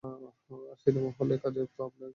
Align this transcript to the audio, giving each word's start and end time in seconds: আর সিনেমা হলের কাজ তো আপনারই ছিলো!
আর 0.03 0.21
সিনেমা 0.83 1.09
হলের 1.17 1.39
কাজ 1.43 1.55
তো 1.67 1.81
আপনারই 1.83 1.99
ছিলো! 1.99 2.07